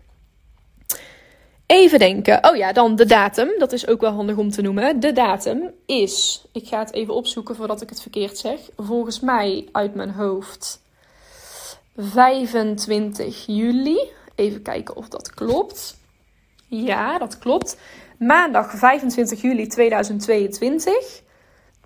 [1.66, 2.50] Even denken.
[2.50, 3.50] Oh ja, dan de datum.
[3.58, 5.00] Dat is ook wel handig om te noemen.
[5.00, 6.46] De datum is.
[6.52, 8.60] Ik ga het even opzoeken voordat ik het verkeerd zeg.
[8.78, 10.82] Volgens mij uit mijn hoofd
[11.98, 13.98] 25 juli.
[14.36, 15.98] Even kijken of dat klopt.
[16.68, 17.78] Ja, dat klopt.
[18.18, 21.24] Maandag 25 juli 2022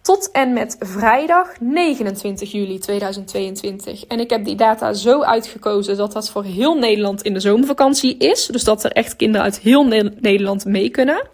[0.02, 4.06] tot en met vrijdag 29 juli 2022.
[4.06, 8.18] En ik heb die data zo uitgekozen dat dat voor heel Nederland in de zomervakantie
[8.18, 8.46] is.
[8.46, 9.86] Dus dat er echt kinderen uit heel
[10.20, 11.28] Nederland mee kunnen.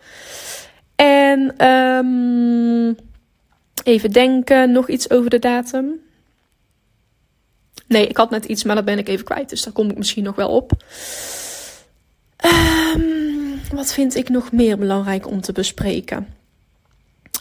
[0.96, 2.96] En um,
[3.84, 6.00] even denken, nog iets over de datum.
[7.96, 9.50] Nee, ik had net iets, maar dat ben ik even kwijt.
[9.50, 10.72] Dus daar kom ik misschien nog wel op.
[12.96, 16.28] Um, wat vind ik nog meer belangrijk om te bespreken?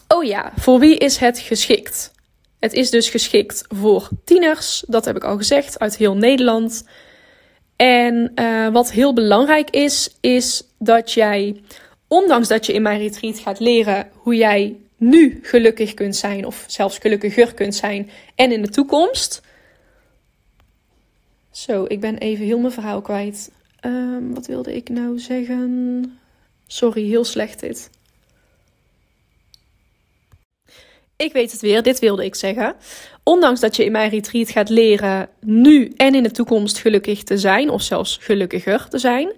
[0.08, 2.12] Oh ja, voor wie is het geschikt?
[2.58, 6.84] Het is dus geschikt voor tieners, dat heb ik al gezegd, uit heel Nederland.
[7.76, 11.62] En uh, wat heel belangrijk is, is dat jij,
[12.08, 16.64] ondanks dat je in mijn retreat gaat leren hoe jij nu gelukkig kunt zijn, of
[16.66, 19.42] zelfs gelukkiger kunt zijn, en in de toekomst,
[21.56, 23.52] zo, ik ben even heel mijn verhaal kwijt.
[23.86, 26.18] Um, wat wilde ik nou zeggen?
[26.66, 27.90] Sorry, heel slecht dit.
[31.16, 32.76] Ik weet het weer, dit wilde ik zeggen.
[33.22, 37.38] Ondanks dat je in mijn retreat gaat leren nu en in de toekomst gelukkig te
[37.38, 39.32] zijn, of zelfs gelukkiger te zijn,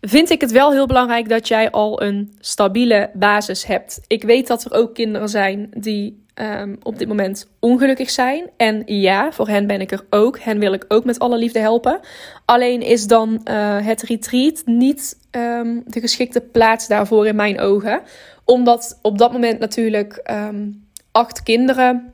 [0.00, 4.00] vind ik het wel heel belangrijk dat jij al een stabiele basis hebt.
[4.06, 8.50] Ik weet dat er ook kinderen zijn die um, op dit moment ongelukkig zijn.
[8.56, 10.38] En ja, voor hen ben ik er ook.
[10.38, 12.00] Hen wil ik ook met alle liefde helpen.
[12.44, 18.00] Alleen is dan uh, het retreat niet um, de geschikte plaats daarvoor in mijn ogen.
[18.44, 22.12] Omdat op dat moment natuurlijk um, acht kinderen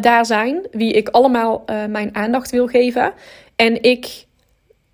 [0.00, 3.12] daar zijn, wie ik allemaal mijn aandacht wil geven.
[3.56, 4.26] En ik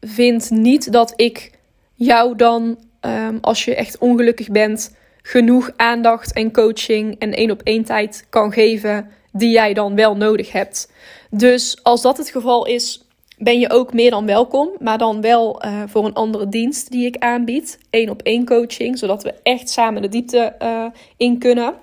[0.00, 1.50] vind niet dat ik
[1.94, 7.62] jou dan, ehm, als je echt ongelukkig bent, genoeg aandacht en coaching en één op
[7.62, 10.92] één tijd kan geven die jij dan wel nodig hebt.
[11.30, 13.04] Dus als dat het geval is,
[13.38, 17.06] ben je ook meer dan welkom, maar dan wel eh, voor een andere dienst die
[17.06, 21.74] ik aanbied, één op één coaching, zodat we echt samen de diepte uh, in kunnen.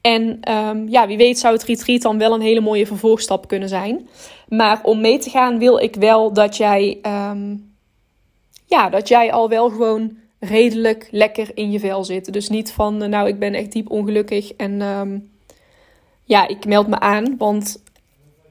[0.00, 3.68] En um, ja, wie weet zou het retreat dan wel een hele mooie vervolgstap kunnen
[3.68, 4.08] zijn.
[4.48, 6.98] Maar om mee te gaan wil ik wel dat jij,
[7.30, 7.74] um,
[8.66, 12.32] ja, dat jij al wel gewoon redelijk lekker in je vel zit.
[12.32, 15.30] Dus niet van, nou, ik ben echt diep ongelukkig en um,
[16.24, 17.36] ja, ik meld me aan.
[17.38, 17.82] Want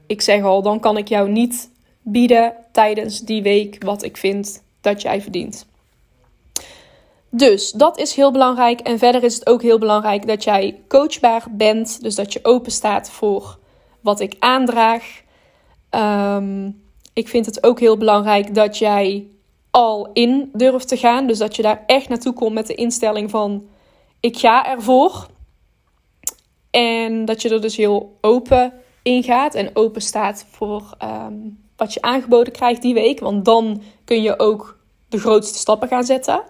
[0.06, 1.70] ik zeg al, dan kan ik jou niet
[2.02, 5.66] bieden tijdens die week wat ik vind dat jij verdient.
[7.30, 8.80] Dus dat is heel belangrijk.
[8.80, 12.02] En verder is het ook heel belangrijk dat jij coachbaar bent.
[12.02, 13.58] Dus dat je open staat voor
[14.00, 15.20] wat ik aandraag.
[15.90, 19.26] Um, ik vind het ook heel belangrijk dat jij
[19.70, 21.26] al in durft te gaan.
[21.26, 23.68] Dus dat je daar echt naartoe komt met de instelling van
[24.20, 25.26] ik ga ervoor.
[26.70, 31.94] En dat je er dus heel open in gaat en open staat voor um, wat
[31.94, 33.20] je aangeboden krijgt die week.
[33.20, 34.78] Want dan kun je ook
[35.08, 36.42] de grootste stappen gaan zetten.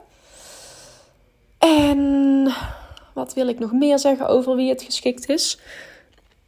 [1.59, 2.53] En
[3.15, 5.59] wat wil ik nog meer zeggen over wie het geschikt is?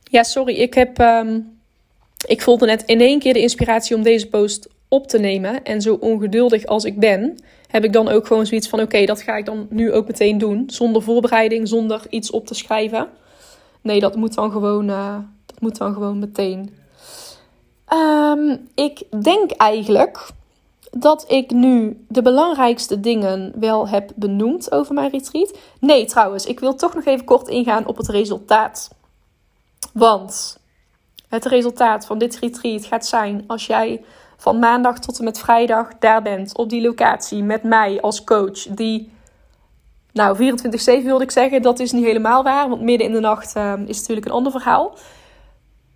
[0.03, 0.99] Ja, sorry, ik heb.
[0.99, 1.61] Um,
[2.27, 5.63] ik voelde net in één keer de inspiratie om deze post op te nemen.
[5.63, 9.23] En zo ongeduldig als ik ben, heb ik dan ook gewoon zoiets van: oké, dat
[9.23, 10.65] ga ik dan nu ook meteen doen.
[10.67, 13.09] Zonder voorbereiding, zonder iets op te schrijven.
[13.81, 16.75] Nee, dat moet dan gewoon, uh, dat moet dan gewoon meteen.
[17.93, 20.29] Um, ik denk eigenlijk
[20.91, 25.59] dat ik nu de belangrijkste dingen wel heb benoemd over mijn retreat.
[25.79, 28.91] Nee, trouwens, ik wil toch nog even kort ingaan op het resultaat.
[29.93, 30.59] Want
[31.29, 34.05] het resultaat van dit retreat gaat zijn als jij
[34.43, 38.63] van maandag tot en met vrijdag daar bent op die locatie met mij als coach.
[38.63, 39.13] Die,
[40.13, 43.57] nou, 24-7 wilde ik zeggen, dat is niet helemaal waar, want midden in de nacht
[43.57, 44.95] uh, is natuurlijk een ander verhaal.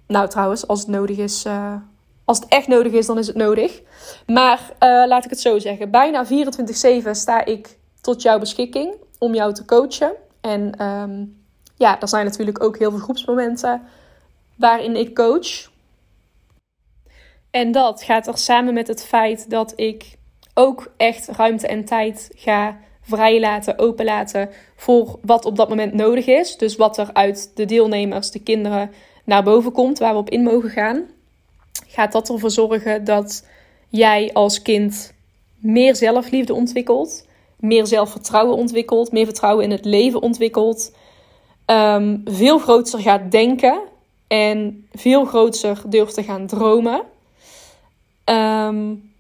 [0.07, 1.45] Nou, trouwens, als het nodig is.
[1.45, 1.75] Uh,
[2.25, 3.83] als het echt nodig is, dan is het nodig.
[4.27, 5.91] Maar uh, laat ik het zo zeggen.
[5.91, 6.29] Bijna 24-7
[7.11, 10.13] sta ik tot jouw beschikking om jou te coachen.
[10.41, 11.43] En um,
[11.77, 13.83] ja, er zijn natuurlijk ook heel veel groepsmomenten
[14.57, 15.75] waarin ik coach.
[17.57, 20.17] En dat gaat er samen met het feit dat ik
[20.55, 26.57] ook echt ruimte en tijd ga vrijlaten, openlaten voor wat op dat moment nodig is.
[26.57, 28.91] Dus wat er uit de deelnemers, de kinderen,
[29.25, 31.05] naar boven komt, waar we op in mogen gaan
[31.87, 33.47] gaat dat ervoor zorgen dat
[33.89, 35.13] jij als kind
[35.59, 40.97] meer zelfliefde ontwikkelt, meer zelfvertrouwen ontwikkelt, meer vertrouwen in het leven ontwikkelt,
[41.67, 43.81] um, veel groter gaat denken
[44.27, 47.03] en veel groter durft te gaan dromen.
[48.31, 49.15] Um,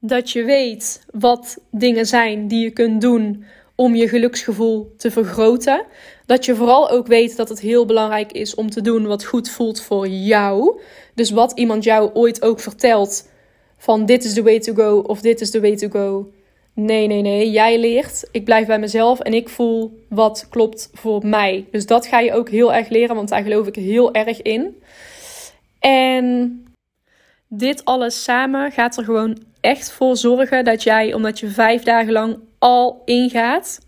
[0.00, 5.84] dat je weet wat dingen zijn die je kunt doen om je geluksgevoel te vergroten.
[6.26, 9.50] Dat je vooral ook weet dat het heel belangrijk is om te doen wat goed
[9.50, 10.80] voelt voor jou.
[11.14, 13.28] Dus wat iemand jou ooit ook vertelt
[13.76, 16.30] van dit is the way to go of dit is the way to go.
[16.74, 17.50] Nee, nee, nee.
[17.50, 18.28] Jij leert.
[18.30, 21.66] Ik blijf bij mezelf en ik voel wat klopt voor mij.
[21.70, 24.82] Dus dat ga je ook heel erg leren, want daar geloof ik heel erg in.
[25.78, 26.64] En
[27.48, 32.12] dit alles samen gaat er gewoon echt voor zorgen dat jij, omdat je vijf dagen
[32.12, 33.78] lang al ingaat,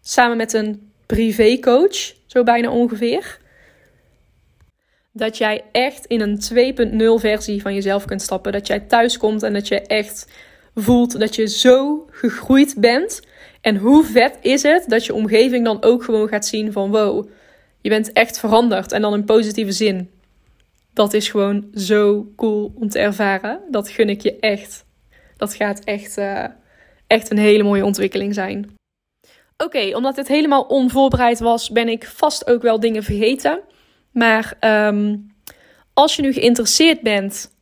[0.00, 3.38] samen met een privécoach, zo bijna ongeveer,
[5.12, 6.40] dat jij echt in een
[7.18, 8.52] 2.0 versie van jezelf kunt stappen.
[8.52, 10.28] Dat jij thuis komt en dat je echt
[10.74, 13.20] voelt dat je zo gegroeid bent.
[13.60, 17.28] En hoe vet is het dat je omgeving dan ook gewoon gaat zien van wow,
[17.80, 20.10] je bent echt veranderd en dan in positieve zin.
[20.96, 23.60] Dat is gewoon zo cool om te ervaren.
[23.70, 24.84] Dat gun ik je echt.
[25.36, 26.44] Dat gaat echt, uh,
[27.06, 28.76] echt een hele mooie ontwikkeling zijn.
[29.56, 33.60] Oké, omdat dit helemaal onvoorbereid was, ben ik vast ook wel dingen vergeten.
[34.10, 35.34] Maar um,
[35.94, 37.56] als je nu geïnteresseerd bent,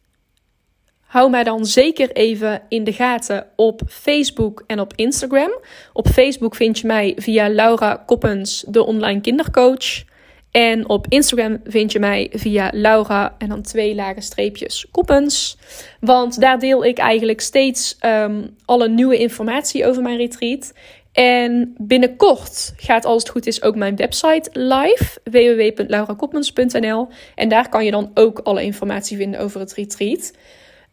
[1.01, 5.61] hou mij dan zeker even in de gaten op Facebook en op Instagram.
[5.93, 10.13] Op Facebook vind je mij via Laura Koppens, de online kindercoach.
[10.55, 15.57] En op Instagram vind je mij via Laura en dan twee lage streepjes Koppens.
[16.01, 20.73] Want daar deel ik eigenlijk steeds um, alle nieuwe informatie over mijn retreat.
[21.13, 27.09] En binnenkort gaat, als het goed is, ook mijn website live: www.laurakopmans.nl.
[27.35, 30.33] En daar kan je dan ook alle informatie vinden over het retreat.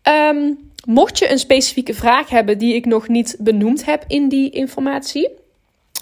[0.03, 4.49] Um, mocht je een specifieke vraag hebben die ik nog niet benoemd heb in die
[4.49, 5.29] informatie,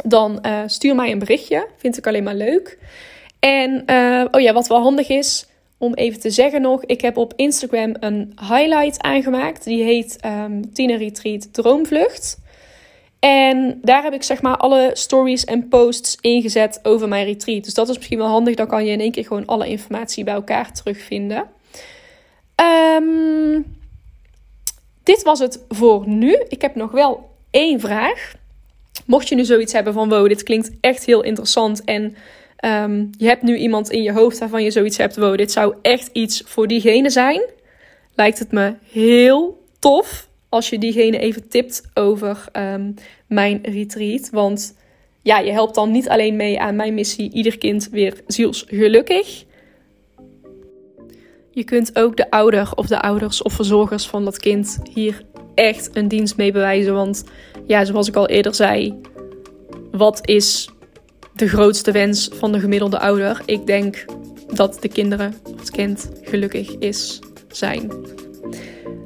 [0.03, 1.67] dan uh, stuur mij een berichtje.
[1.77, 2.77] Vind ik alleen maar leuk.
[3.39, 7.17] En uh, oh ja, wat wel handig is om even te zeggen nog, ik heb
[7.17, 9.63] op Instagram een highlight aangemaakt.
[9.63, 12.39] Die heet um, Tina Retreat Droomvlucht.
[13.19, 17.63] En daar heb ik zeg maar alle stories en posts ingezet over mijn retreat.
[17.63, 18.55] Dus dat is misschien wel handig.
[18.55, 21.43] Dan kan je in één keer gewoon alle informatie bij elkaar terugvinden.
[22.95, 23.77] Um,
[25.03, 26.43] dit was het voor nu.
[26.47, 28.33] Ik heb nog wel één vraag.
[29.05, 32.15] Mocht je nu zoiets hebben van wow, dit klinkt echt heel interessant en
[32.65, 35.75] um, je hebt nu iemand in je hoofd waarvan je zoiets hebt, wow, dit zou
[35.81, 37.41] echt iets voor diegene zijn,
[38.15, 42.93] lijkt het me heel tof als je diegene even tipt over um,
[43.27, 44.29] mijn retreat.
[44.29, 44.75] Want
[45.21, 49.45] ja, je helpt dan niet alleen mee aan mijn missie, ieder kind weer zielsgelukkig.
[51.51, 55.23] Je kunt ook de ouder of de ouders of verzorgers van dat kind hier
[55.55, 56.93] echt een dienst mee bewijzen.
[56.93, 57.23] Want
[57.65, 59.01] ja, zoals ik al eerder zei,
[59.91, 60.69] wat is
[61.39, 63.41] de grootste wens van de gemiddelde ouder?
[63.45, 64.05] Ik denk
[64.53, 67.91] dat de kinderen het kind gelukkig is zijn.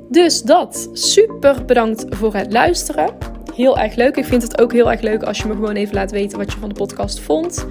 [0.10, 0.90] Dus dat.
[0.94, 3.10] Super bedankt voor het luisteren.
[3.56, 4.16] Heel erg leuk.
[4.16, 6.52] Ik vind het ook heel erg leuk als je me gewoon even laat weten wat
[6.52, 7.66] je van de podcast vond.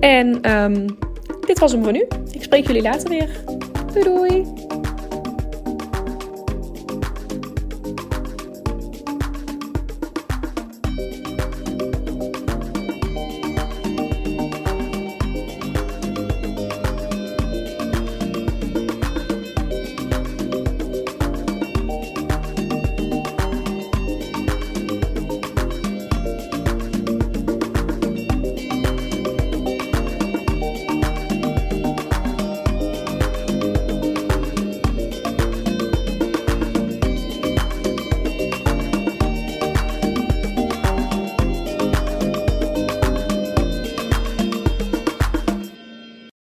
[0.00, 0.98] En um,
[1.46, 2.06] dit was hem voor nu.
[2.30, 3.28] Ik spreek jullie later weer.
[3.92, 4.82] Doei doei!